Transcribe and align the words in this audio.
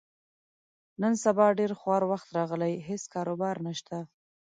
نن 1.01 1.13
سبا 1.23 1.47
ډېر 1.59 1.71
خوار 1.79 2.03
وخت 2.11 2.27
راغلی، 2.37 2.73
هېڅ 2.87 3.03
کاروبار 3.13 3.55
نشته. 3.67 3.95